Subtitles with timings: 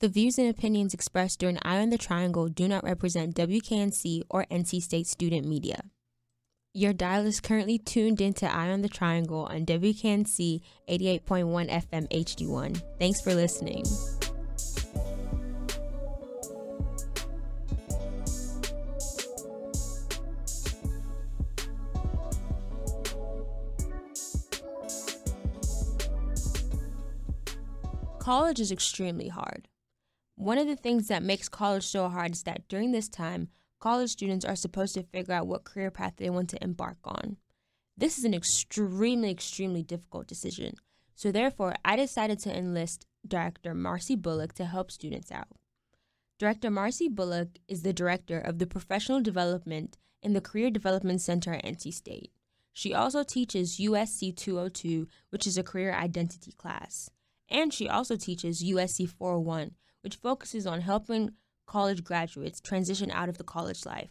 [0.00, 4.46] The views and opinions expressed during Eye on the Triangle do not represent WKNC or
[4.50, 5.82] NC State student media.
[6.72, 12.82] Your dial is currently tuned into Eye on the Triangle on WKNC 88.1 FM HD1.
[12.98, 13.84] Thanks for listening.
[28.18, 29.68] College is extremely hard.
[30.40, 34.08] One of the things that makes college so hard is that during this time, college
[34.08, 37.36] students are supposed to figure out what career path they want to embark on.
[37.94, 40.76] This is an extremely, extremely difficult decision.
[41.14, 45.48] So, therefore, I decided to enlist Director Marcy Bullock to help students out.
[46.38, 51.52] Director Marcy Bullock is the director of the professional development in the Career Development Center
[51.52, 52.32] at NC State.
[52.72, 57.10] She also teaches USC 202, which is a career identity class.
[57.50, 59.72] And she also teaches USC 401,
[60.02, 61.32] which focuses on helping
[61.66, 64.10] college graduates transition out of the college life.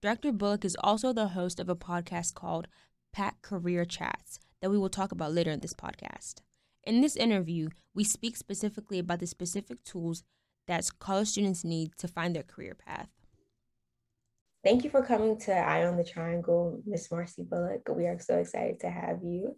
[0.00, 2.68] Director Bullock is also the host of a podcast called
[3.12, 6.36] Pack Career Chats that we will talk about later in this podcast.
[6.84, 10.24] In this interview, we speak specifically about the specific tools
[10.66, 13.08] that college students need to find their career path.
[14.64, 17.88] Thank you for coming to Eye on the Triangle, Miss Marcy Bullock.
[17.88, 19.56] We are so excited to have you.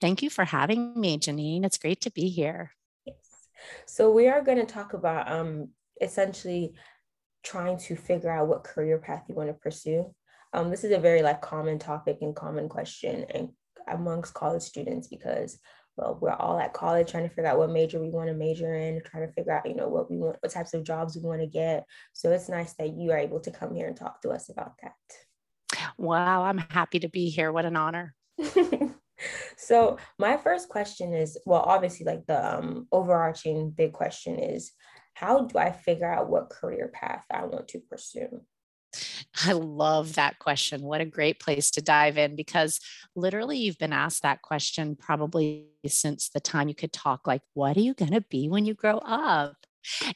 [0.00, 1.64] Thank you for having me, Janine.
[1.64, 2.72] It's great to be here.
[3.86, 5.68] So we are going to talk about um,
[6.00, 6.74] essentially
[7.42, 10.12] trying to figure out what career path you want to pursue.
[10.52, 13.50] Um, this is a very like common topic and common question and
[13.88, 15.58] amongst college students because
[15.96, 18.74] well we're all at college trying to figure out what major we want to major
[18.74, 21.22] in trying to figure out you know what we want what types of jobs we
[21.22, 21.84] want to get.
[22.12, 24.74] So it's nice that you are able to come here and talk to us about
[24.82, 24.94] that.
[25.98, 27.52] Wow i'm happy to be here.
[27.52, 28.14] What an honor
[29.56, 34.72] so my first question is well obviously like the um, overarching big question is
[35.14, 38.40] how do i figure out what career path i want to pursue
[39.44, 40.82] I love that question.
[40.82, 42.78] What a great place to dive in because
[43.16, 47.76] literally you've been asked that question probably since the time you could talk like what
[47.76, 49.56] are you going to be when you grow up?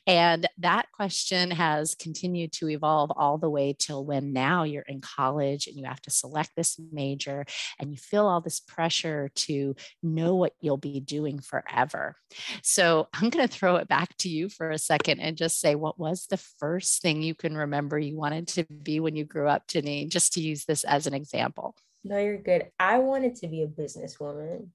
[0.07, 5.01] And that question has continued to evolve all the way till when now you're in
[5.01, 7.45] college and you have to select this major
[7.79, 12.17] and you feel all this pressure to know what you'll be doing forever.
[12.63, 15.75] So I'm going to throw it back to you for a second and just say,
[15.75, 19.49] what was the first thing you can remember you wanted to be when you grew
[19.49, 21.75] up, Janine, just to use this as an example?
[22.05, 22.71] No, you're good.
[22.79, 24.69] I wanted to be a businesswoman.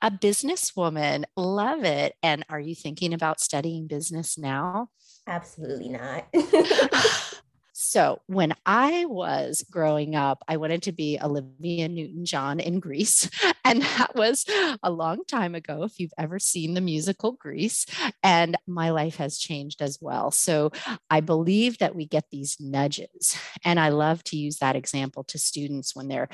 [0.00, 2.14] A businesswoman, love it.
[2.22, 4.88] And are you thinking about studying business now?
[5.26, 6.26] Absolutely not.
[7.74, 13.28] So, when I was growing up, I wanted to be Olivia Newton John in Grease.
[13.64, 14.44] And that was
[14.82, 17.86] a long time ago, if you've ever seen the musical Grease.
[18.22, 20.30] And my life has changed as well.
[20.30, 20.72] So,
[21.10, 23.38] I believe that we get these nudges.
[23.64, 26.28] And I love to use that example to students when they're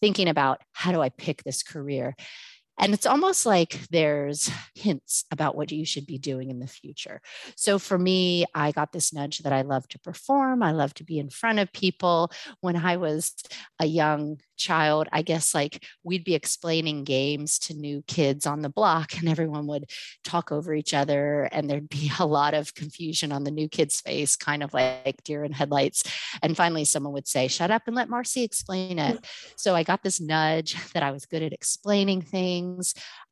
[0.00, 2.16] thinking about how do I pick this career?
[2.80, 7.20] And it's almost like there's hints about what you should be doing in the future.
[7.54, 10.62] So for me, I got this nudge that I love to perform.
[10.62, 12.32] I love to be in front of people.
[12.62, 13.34] When I was
[13.78, 18.68] a young child, I guess like we'd be explaining games to new kids on the
[18.70, 19.90] block, and everyone would
[20.24, 24.00] talk over each other, and there'd be a lot of confusion on the new kid's
[24.00, 26.04] face, kind of like deer in headlights.
[26.42, 29.26] And finally, someone would say, Shut up and let Marcy explain it.
[29.56, 32.69] So I got this nudge that I was good at explaining things.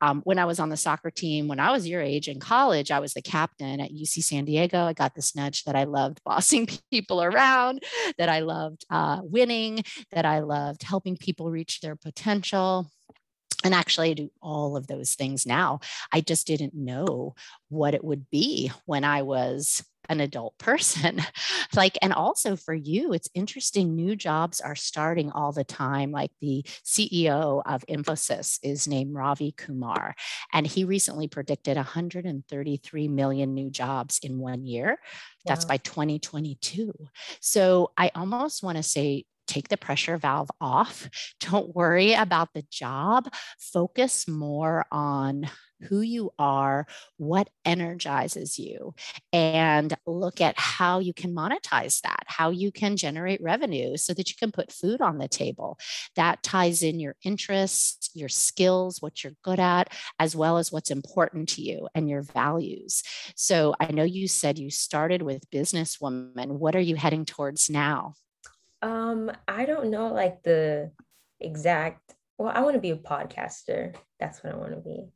[0.00, 2.90] Um, when I was on the soccer team, when I was your age in college,
[2.90, 4.84] I was the captain at UC San Diego.
[4.84, 7.82] I got this nudge that I loved bossing people around,
[8.18, 9.82] that I loved uh, winning,
[10.12, 12.90] that I loved helping people reach their potential.
[13.64, 15.80] And actually, I do all of those things now.
[16.12, 17.34] I just didn't know
[17.68, 21.22] what it would be when I was an adult person.
[21.74, 23.94] like, and also for you, it's interesting.
[23.94, 26.10] New jobs are starting all the time.
[26.10, 30.14] Like the CEO of Infosys is named Ravi Kumar,
[30.52, 34.98] and he recently predicted 133 million new jobs in one year.
[35.44, 35.70] That's wow.
[35.70, 36.92] by 2022.
[37.40, 41.08] So I almost want to say, take the pressure valve off.
[41.40, 43.32] Don't worry about the job.
[43.58, 45.48] Focus more on
[45.82, 46.86] who you are,
[47.16, 48.94] what energizes you,
[49.32, 54.28] and look at how you can monetize that, how you can generate revenue so that
[54.28, 55.78] you can put food on the table.
[56.16, 60.90] That ties in your interests, your skills, what you're good at, as well as what's
[60.90, 63.02] important to you and your values.
[63.36, 66.58] So I know you said you started with businesswoman.
[66.58, 68.14] What are you heading towards now?
[68.82, 70.90] Um, I don't know like the
[71.40, 73.96] exact well, I want to be a podcaster.
[74.20, 75.08] That's what I want to be.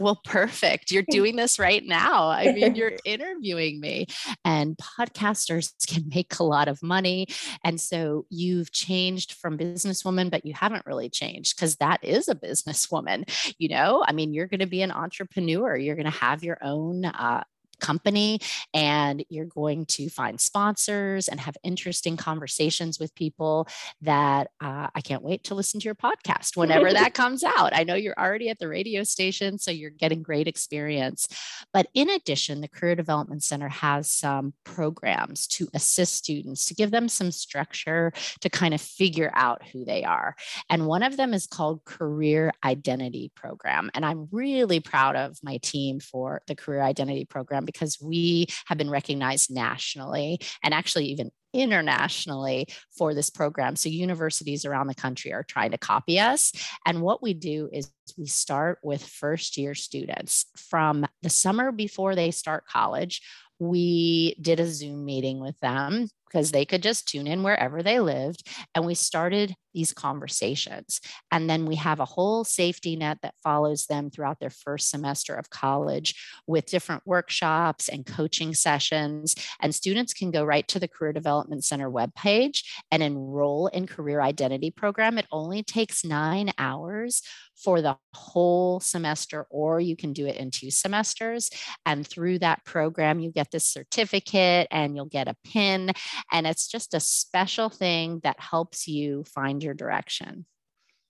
[0.00, 0.90] Well, perfect.
[0.90, 2.28] You're doing this right now.
[2.28, 4.06] I mean, you're interviewing me,
[4.44, 7.28] and podcasters can make a lot of money.
[7.62, 12.34] And so you've changed from businesswoman, but you haven't really changed because that is a
[12.34, 13.30] businesswoman.
[13.58, 16.58] You know, I mean, you're going to be an entrepreneur, you're going to have your
[16.60, 17.44] own uh,
[17.80, 18.40] company
[18.74, 23.68] and you're going to find sponsors and have interesting conversations with people
[24.00, 27.74] that uh, I can't wait to listen to your podcast whenever that comes out.
[27.74, 31.28] I know you're already at the radio station, so you're getting great experience.
[31.72, 36.90] But in addition, the Career Development Center has some programs to assist students, to give
[36.90, 40.34] them some structure to kind of figure out who they are.
[40.70, 43.90] And one of them is called Career Identity Program.
[43.94, 48.78] And I'm really proud of my team for the Career Identity Program because we have
[48.78, 52.66] been recognized nationally and actually even internationally
[52.96, 53.76] for this program.
[53.76, 56.52] So universities around the country are trying to copy us.
[56.86, 62.14] And what we do is we start with first year students from the summer before
[62.14, 63.22] they start college.
[63.58, 68.00] We did a Zoom meeting with them because they could just tune in wherever they
[68.00, 68.46] lived.
[68.74, 71.00] And we started these conversations.
[71.30, 75.34] And then we have a whole safety net that follows them throughout their first semester
[75.34, 76.14] of college
[76.46, 79.34] with different workshops and coaching sessions.
[79.60, 84.20] And students can go right to the Career Development Center webpage and enroll in Career
[84.20, 85.18] Identity Program.
[85.18, 87.22] It only takes nine hours
[87.62, 91.50] for the whole semester, or you can do it in two semesters.
[91.84, 95.92] And through that program, you get this certificate and you'll get a pin
[96.32, 100.46] and it's just a special thing that helps you find your direction.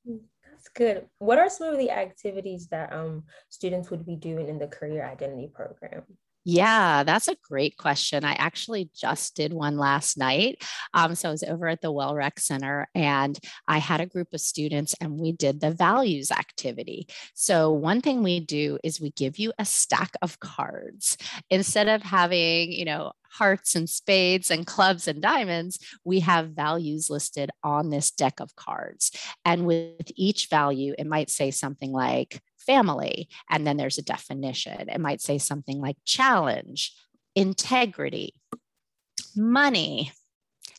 [0.08, 1.06] Mm, that's good.
[1.18, 5.04] What are some of the activities that um, students would be doing in the career
[5.04, 6.04] identity program?
[6.44, 8.24] Yeah, that's a great question.
[8.24, 10.62] I actually just did one last night.
[10.94, 14.28] Um, so I was over at the Well Rec Center and I had a group
[14.32, 17.08] of students and we did the values activity.
[17.34, 21.18] So, one thing we do is we give you a stack of cards.
[21.50, 27.10] Instead of having, you know, hearts and spades and clubs and diamonds, we have values
[27.10, 29.10] listed on this deck of cards.
[29.44, 33.28] And with each value, it might say something like family.
[33.48, 34.88] And then there's a definition.
[34.88, 36.94] It might say something like challenge,
[37.34, 38.34] integrity,
[39.34, 40.12] money,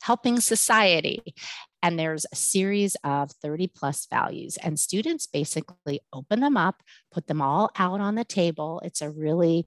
[0.01, 1.33] helping society.
[1.81, 7.27] And there's a series of 30 plus values, and students basically open them up, put
[7.27, 8.81] them all out on the table.
[8.83, 9.65] It's a really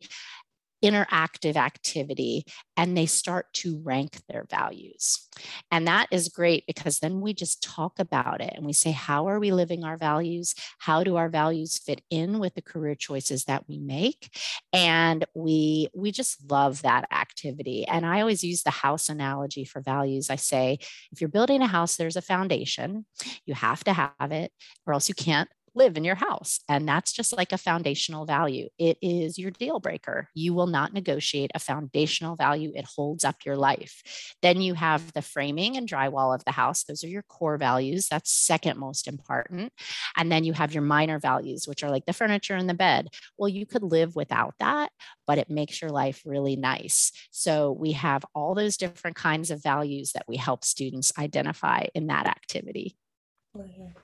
[0.83, 2.45] interactive activity
[2.77, 5.29] and they start to rank their values.
[5.71, 9.29] And that is great because then we just talk about it and we say, how
[9.29, 10.55] are we living our values?
[10.79, 14.37] How do our values fit in with the career choices that we make?
[14.73, 17.87] And we we just love that activity.
[17.87, 20.31] And I always use the house analogy for values.
[20.31, 20.79] I say,
[21.13, 23.07] if you're building a house, there's a foundation.
[23.47, 24.53] You have to have it,
[24.87, 26.61] or else you can't live in your house.
[26.69, 28.69] And that's just like a foundational value.
[28.79, 30.29] It is your deal breaker.
[30.35, 32.73] You will not negotiate a foundational value.
[32.75, 34.03] It holds up your life.
[34.43, 36.85] Then you have the framing and drywall of the house.
[36.85, 38.09] Those are your core values.
[38.09, 39.73] That's second most important.
[40.17, 43.09] And then you have your minor values, which are like the furniture and the bed.
[43.39, 44.91] Well, you could live without that,
[45.27, 47.13] but it makes your life really nice.
[47.31, 52.09] So we have all those different kinds of values that we help students identify in
[52.09, 52.97] that activity.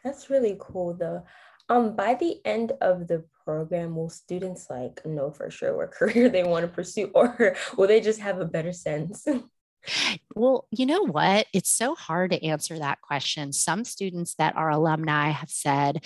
[0.05, 1.25] That's really cool though.
[1.69, 6.29] Um, by the end of the program, will students like know for sure what career
[6.29, 9.27] they want to pursue, or will they just have a better sense?
[10.35, 11.47] Well, you know what?
[11.55, 13.53] It's so hard to answer that question.
[13.53, 16.05] Some students that are alumni have said,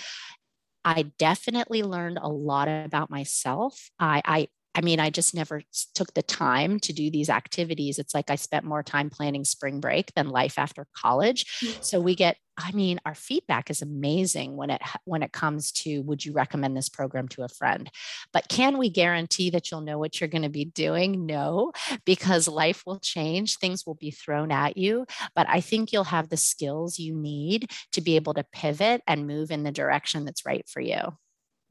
[0.85, 3.89] I definitely learned a lot about myself.
[3.99, 5.61] I, I I mean, I just never
[5.93, 7.99] took the time to do these activities.
[7.99, 11.45] It's like I spent more time planning spring break than life after college.
[11.61, 11.83] Mm.
[11.83, 16.01] So we get I mean, our feedback is amazing when it when it comes to
[16.01, 17.89] would you recommend this program to a friend?
[18.31, 21.25] But can we guarantee that you'll know what you're going to be doing?
[21.25, 21.71] No,
[22.05, 25.05] because life will change, things will be thrown at you,
[25.35, 29.27] but I think you'll have the skills you need to be able to pivot and
[29.27, 31.17] move in the direction that's right for you.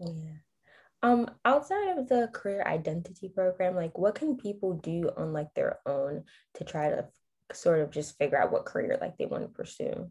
[0.01, 0.39] Yeah.
[1.05, 5.81] Um, outside of the career identity program, like what can people do on like their
[5.85, 6.25] own
[6.55, 7.09] to try to
[7.53, 10.11] sort of just figure out what career like they want to pursue?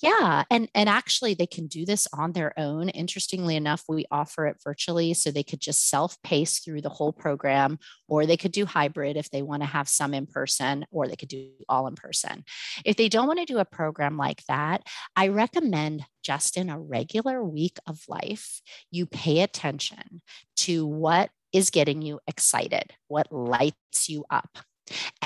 [0.00, 2.88] Yeah, and and actually they can do this on their own.
[2.90, 7.78] Interestingly enough, we offer it virtually so they could just self-pace through the whole program
[8.08, 11.16] or they could do hybrid if they want to have some in person or they
[11.16, 12.44] could do all in person.
[12.84, 14.82] If they don't want to do a program like that,
[15.14, 20.22] I recommend just in a regular week of life, you pay attention
[20.56, 24.58] to what is getting you excited, what lights you up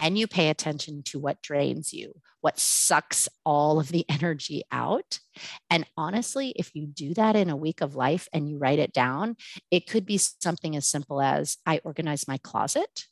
[0.00, 5.18] and you pay attention to what drains you, what sucks all of the energy out.
[5.68, 8.92] And honestly, if you do that in a week of life and you write it
[8.92, 9.36] down,
[9.70, 13.06] it could be something as simple as I organize my closet.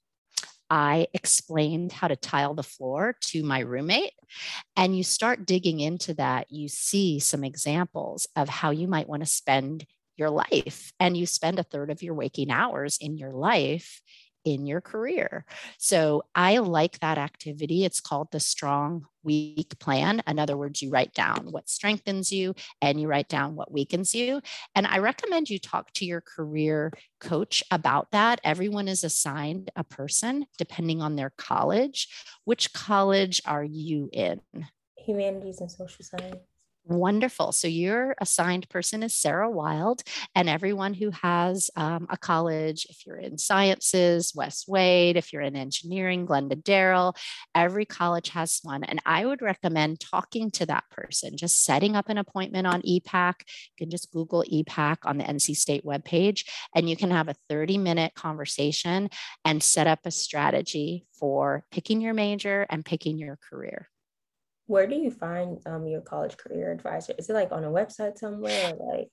[0.70, 4.12] I explained how to tile the floor to my roommate.
[4.76, 9.22] And you start digging into that, you see some examples of how you might want
[9.22, 9.86] to spend
[10.16, 10.92] your life.
[11.00, 14.02] And you spend a third of your waking hours in your life
[14.48, 15.44] in your career.
[15.78, 17.84] So I like that activity.
[17.84, 20.22] It's called the strong week plan.
[20.26, 24.14] In other words, you write down what strengthens you and you write down what weakens
[24.14, 24.40] you.
[24.74, 28.40] And I recommend you talk to your career coach about that.
[28.42, 32.08] Everyone is assigned a person depending on their college.
[32.44, 34.40] Which college are you in?
[34.96, 36.57] Humanities and social science.
[36.88, 37.52] Wonderful.
[37.52, 40.02] So your assigned person is Sarah Wild,
[40.34, 45.42] and everyone who has um, a college, if you're in sciences, West Wade, if you're
[45.42, 47.14] in engineering, Glendaderrell,
[47.54, 48.84] every college has one.
[48.84, 53.34] And I would recommend talking to that person, just setting up an appointment on ePACK.
[53.40, 57.36] You can just Google ePACK on the NC State webpage, and you can have a
[57.50, 59.10] 30 minute conversation
[59.44, 63.90] and set up a strategy for picking your major and picking your career
[64.68, 67.14] where do you find um, your college career advisor?
[67.18, 68.74] Is it like on a website somewhere?
[68.78, 69.10] like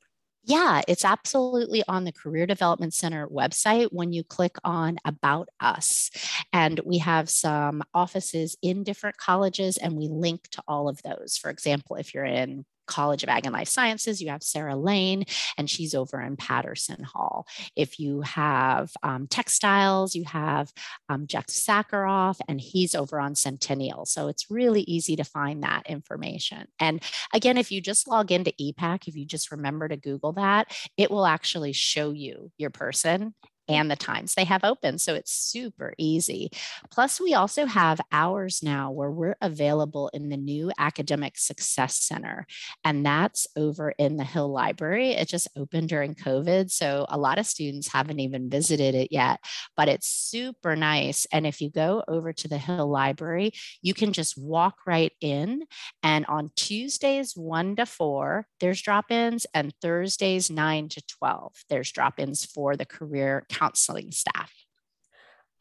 [0.47, 6.11] yeah, it's absolutely on the Career Development Center website when you click on About Us.
[6.53, 11.35] And we have some offices in different colleges and we link to all of those.
[11.41, 15.25] For example, if you're in College of Ag and Life Sciences, you have Sarah Lane,
[15.57, 17.47] and she's over in Patterson Hall.
[17.75, 20.71] If you have um, textiles, you have
[21.09, 24.05] um, Jeff Sakharov, and he's over on Centennial.
[24.05, 26.67] So it's really easy to find that information.
[26.79, 27.01] And
[27.33, 31.11] again, if you just log into ePACK, if you just remember to Google that, it
[31.11, 33.33] will actually show you your person
[33.67, 34.97] and the times they have open.
[34.97, 36.51] So it's super easy.
[36.91, 42.45] Plus, we also have hours now where we're available in the new Academic Success Center,
[42.83, 45.11] and that's over in the Hill Library.
[45.11, 46.71] It just opened during COVID.
[46.71, 49.39] So a lot of students haven't even visited it yet,
[49.75, 51.25] but it's super nice.
[51.31, 55.63] And if you go over to the Hill Library, you can just walk right in.
[56.03, 61.91] And on Tuesdays, 1 to 4, there's drop ins, and Thursdays, 9 to 12, there's
[61.91, 64.51] drop ins for the career counseling staff?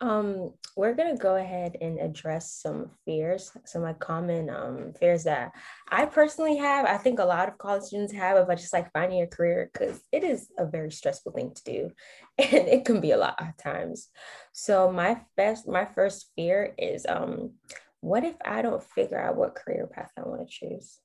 [0.01, 5.53] Um, we're gonna go ahead and address some fears, some like common um, fears that
[5.89, 6.85] I personally have.
[6.85, 10.03] I think a lot of college students have about just like finding a career because
[10.11, 11.91] it is a very stressful thing to do,
[12.39, 14.09] and it can be a lot of times.
[14.53, 17.53] So my best, my first fear is, um,
[18.01, 20.99] what if I don't figure out what career path I want to choose?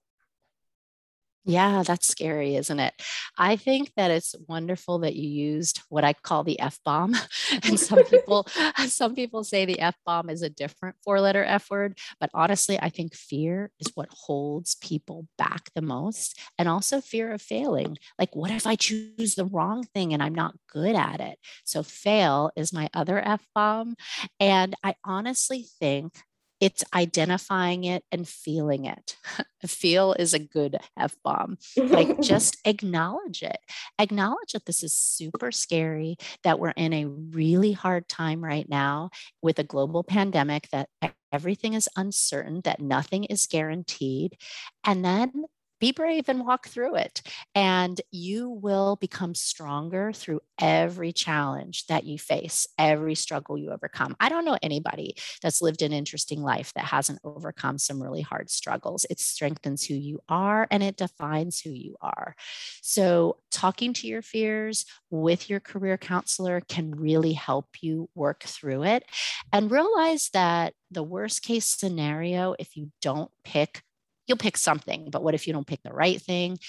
[1.46, 2.94] Yeah, that's scary, isn't it?
[3.38, 7.16] I think that it's wonderful that you used what I call the F bomb.
[7.64, 8.46] and some people
[8.88, 12.90] some people say the F bomb is a different four-letter F word, but honestly, I
[12.90, 17.98] think fear is what holds people back the most and also fear of failing.
[18.20, 21.40] Like what if I choose the wrong thing and I'm not good at it?
[21.64, 23.96] So fail is my other F bomb,
[24.40, 26.14] and I honestly think
[26.60, 29.16] it's identifying it and feeling it.
[29.66, 31.58] Feel is a good F bomb.
[31.78, 33.60] Like just acknowledge it.
[34.00, 39.10] Acknowledge that this is super scary, that we're in a really hard time right now
[39.42, 40.90] with a global pandemic, that
[41.32, 44.38] everything is uncertain, that nothing is guaranteed.
[44.84, 45.46] And then
[45.80, 47.22] be brave and walk through it.
[47.56, 54.16] And you will become stronger through every challenge that you face, every struggle you overcome.
[54.20, 58.50] I don't know anybody that's lived an interesting life that hasn't overcome some really hard
[58.50, 59.06] struggles.
[59.10, 62.36] It strengthens who you are and it defines who you are.
[62.82, 68.84] So, talking to your fears with your career counselor can really help you work through
[68.84, 69.04] it
[69.52, 73.84] and realize that the worst case scenario, if you don't pick
[74.30, 75.10] you'll pick something.
[75.12, 76.60] But what if you don't pick the right thing?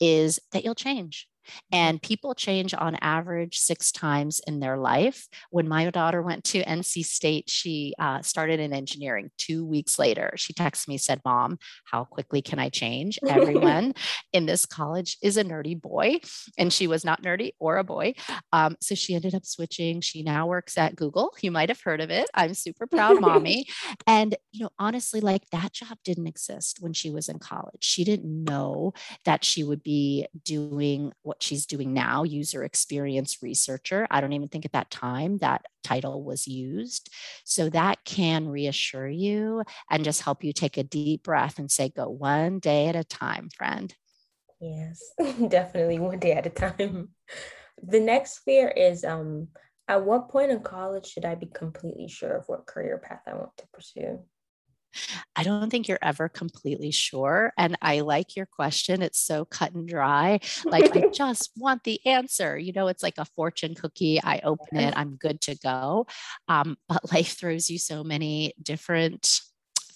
[0.00, 1.28] Is that you'll change.
[1.72, 5.26] And people change on average six times in their life.
[5.50, 9.30] When my daughter went to NC State, she uh, started in engineering.
[9.38, 13.18] Two weeks later, she texted me, said, Mom, how quickly can I change?
[13.28, 13.94] Everyone
[14.32, 16.18] in this college is a nerdy boy.
[16.58, 18.14] And she was not nerdy or a boy.
[18.52, 20.00] Um, so she ended up switching.
[20.00, 21.34] She now works at Google.
[21.40, 22.28] You might have heard of it.
[22.34, 23.66] I'm super proud, mommy.
[24.06, 27.80] and, you know, honestly, like that job didn't exist when she was in college.
[27.80, 28.92] She didn't know
[29.24, 34.06] that she would be doing what what she's doing now, user experience researcher.
[34.10, 37.10] I don't even think at that time that title was used.
[37.44, 41.90] So that can reassure you and just help you take a deep breath and say,
[41.90, 43.94] go one day at a time, friend.
[44.60, 45.02] Yes,
[45.48, 47.10] definitely one day at a time.
[47.82, 49.48] The next fear is um
[49.86, 53.34] At what point in college should I be completely sure of what career path I
[53.34, 54.20] want to pursue?
[55.34, 57.52] I don't think you're ever completely sure.
[57.58, 59.02] And I like your question.
[59.02, 60.40] It's so cut and dry.
[60.64, 62.58] Like, I just want the answer.
[62.58, 64.20] You know, it's like a fortune cookie.
[64.22, 66.06] I open it, I'm good to go.
[66.48, 69.40] Um, but life throws you so many different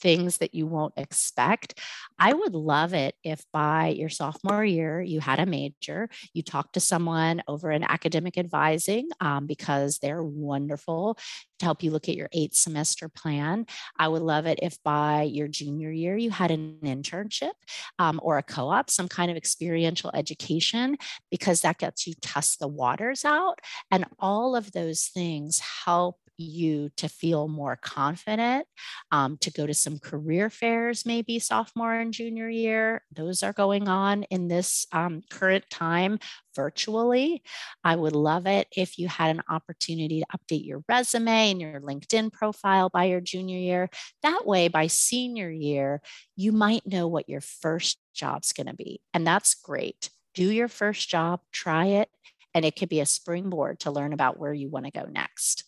[0.01, 1.79] things that you won't expect.
[2.19, 6.75] I would love it if by your sophomore year you had a major, you talked
[6.75, 11.19] to someone over an academic advising um, because they're wonderful
[11.61, 13.67] to help you look at your eight semester plan.
[13.99, 17.53] I would love it if by your junior year you had an internship
[17.99, 20.97] um, or a co op, some kind of experiential education,
[21.31, 23.61] because that gets you test the waters out.
[23.91, 28.67] And all of those things help you to feel more confident,
[29.13, 33.03] um, to go to some career fairs, maybe sophomore and junior year.
[33.15, 36.19] Those are going on in this um, current time
[36.55, 37.43] virtually.
[37.85, 41.81] I would love it if you had an opportunity to update your resume and your
[41.81, 43.91] LinkedIn profile by your junior year.
[44.23, 46.03] That way, by senior year,
[46.37, 49.01] you might know what your first job's going to be.
[49.15, 50.11] And that's great.
[50.35, 52.09] Do your first job, try it,
[52.55, 55.65] and it could be a springboard to learn about where you want to go next.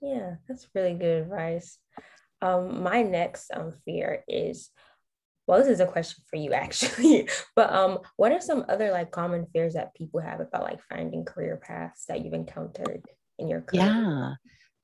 [0.00, 1.78] Yeah, that's really good advice.
[2.42, 4.70] Um, my next um, fear is
[5.46, 9.10] well, this is a question for you actually, but um, what are some other like
[9.10, 13.02] common fears that people have about like finding career paths that you've encountered
[13.38, 13.84] in your career?
[13.84, 14.34] Yeah.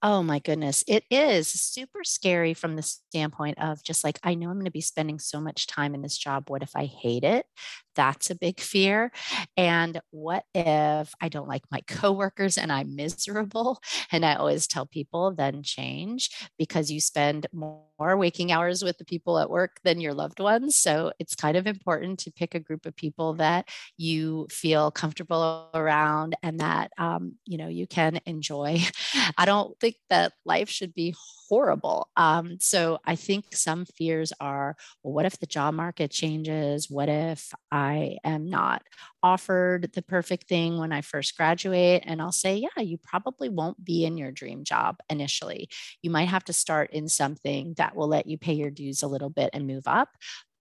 [0.04, 0.82] Oh my goodness.
[0.88, 4.72] It is super scary from the standpoint of just like, I know I'm going to
[4.72, 6.50] be spending so much time in this job.
[6.50, 7.46] What if I hate it?
[7.94, 9.12] That's a big fear.
[9.56, 13.80] And what if I don't like my coworkers and I'm miserable?
[14.10, 19.04] And I always tell people then change because you spend more waking hours with the
[19.04, 20.76] people at work than your loved ones.
[20.76, 25.70] So it's kind of important to pick a group of people that you feel comfortable
[25.72, 28.80] around and that um, you know you can enjoy.
[29.38, 31.14] I don't think that life should be
[31.48, 32.08] horrible.
[32.16, 36.90] Um, so I think some fears are well, what if the job market changes?
[36.90, 38.82] What if I am not
[39.22, 42.04] offered the perfect thing when I first graduate?
[42.06, 45.68] And I'll say, yeah, you probably won't be in your dream job initially.
[46.02, 49.08] You might have to start in something that will let you pay your dues a
[49.08, 50.10] little bit and move up.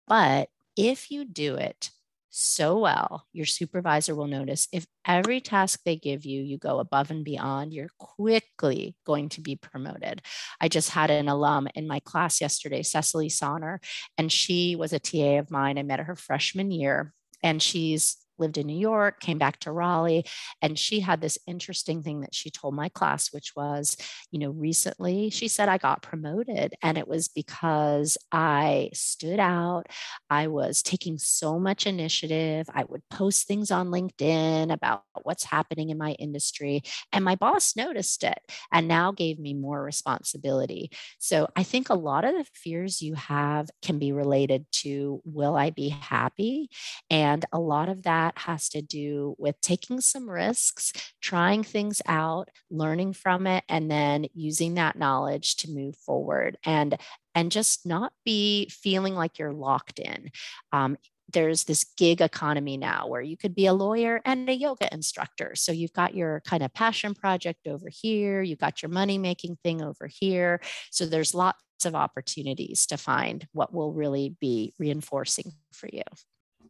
[0.09, 1.91] But if you do it
[2.31, 7.11] so well, your supervisor will notice if every task they give you, you go above
[7.11, 10.23] and beyond, you're quickly going to be promoted.
[10.61, 13.79] I just had an alum in my class yesterday, Cecily Sonner,
[14.17, 15.77] and she was a TA of mine.
[15.77, 17.13] I met her freshman year,
[17.43, 20.25] and she's lived in New York, came back to Raleigh,
[20.63, 23.97] and she had this interesting thing that she told my class, which was,
[24.31, 29.85] you know, recently she said I got promoted, and it was because I stood out.
[30.29, 32.69] I was taking so much initiative.
[32.75, 37.77] I would post things on LinkedIn about what's happening in my industry, and my boss
[37.77, 38.41] noticed it
[38.73, 40.91] and now gave me more responsibility.
[41.19, 45.57] So I think a lot of the fears you have can be related to will
[45.57, 46.71] I be happy?
[47.11, 52.01] And a lot of that that has to do with taking some risks, trying things
[52.07, 56.97] out, learning from it, and then using that knowledge to move forward and
[57.35, 60.31] and just not be feeling like you're locked in.
[60.73, 60.97] Um,
[61.33, 65.55] there's this gig economy now where you could be a lawyer and a yoga instructor.
[65.55, 69.59] So you've got your kind of passion project over here, you've got your money making
[69.63, 70.61] thing over here.
[70.91, 76.03] So there's lots of opportunities to find what will really be reinforcing for you.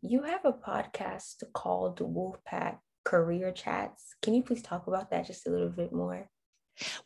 [0.03, 4.15] You have a podcast called Wolfpack Career Chats.
[4.23, 6.31] Can you please talk about that just a little bit more?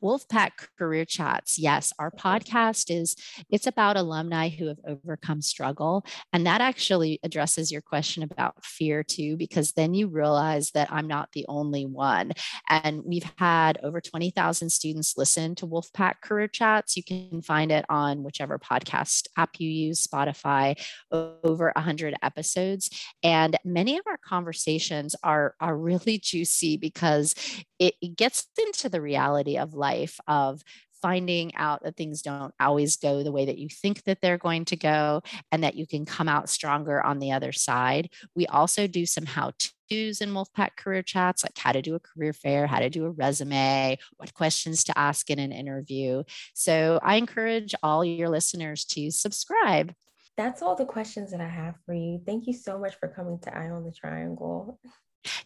[0.03, 1.59] Wolfpack Career Chats.
[1.59, 3.17] Yes, our podcast is
[3.51, 9.03] it's about alumni who have overcome struggle and that actually addresses your question about fear
[9.03, 12.33] too because then you realize that I'm not the only one.
[12.69, 16.97] And we've had over 20,000 students listen to Wolfpack Career Chats.
[16.97, 20.79] You can find it on whichever podcast app you use, Spotify,
[21.11, 22.91] over 100 episodes
[23.23, 27.35] and many of our conversations are are really juicy because
[27.79, 30.63] it, it gets into the reality of life of
[31.05, 34.65] finding out that things don't always go the way that you think that they're going
[34.65, 35.21] to go
[35.53, 38.09] and that you can come out stronger on the other side.
[38.35, 39.53] We also do some how
[39.91, 43.05] to's in Wolfpack career chats, like how to do a career fair, how to do
[43.05, 46.23] a resume, what questions to ask in an interview.
[46.55, 49.93] So I encourage all your listeners to subscribe.
[50.37, 52.21] That's all the questions that I have for you.
[52.27, 54.81] Thank you so much for coming to Eye on the Triangle.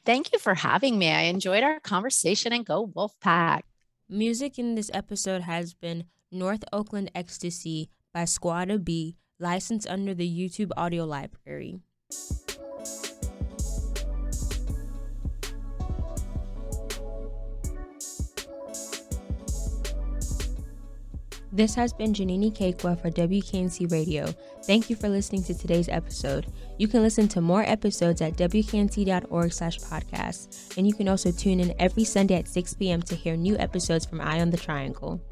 [0.04, 1.10] Thank you for having me.
[1.10, 3.62] I enjoyed our conversation and go Wolfpack.
[4.08, 10.28] Music in this episode has been North Oakland Ecstasy by Squadda B, licensed under the
[10.28, 11.80] YouTube Audio Library.
[21.52, 24.32] This has been Janini Kekwa for WKNC Radio.
[24.68, 26.52] Thank you for listening to today's episode.
[26.76, 31.58] You can listen to more episodes at wknc.org slash podcasts, and you can also tune
[31.58, 33.00] in every Sunday at 6 p.m.
[33.00, 35.22] to hear new episodes from Eye on the Triangle.